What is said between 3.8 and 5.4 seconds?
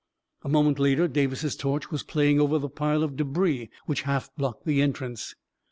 which half blocked the entrance.